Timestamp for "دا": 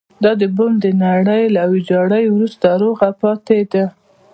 0.23-0.31